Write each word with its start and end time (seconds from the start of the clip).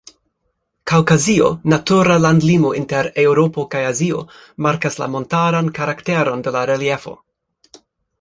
Kaŭkazio, 0.91 1.49
natura 1.73 2.15
landlimo 2.23 2.71
inter 2.79 3.09
Eŭropo 3.23 3.65
kaj 3.75 3.81
Azio, 3.89 4.23
markas 4.67 4.97
la 5.03 5.09
montaran 5.17 5.71
karakteron 5.81 6.43
de 6.49 6.55
la 6.57 6.65
reliefo. 6.71 7.15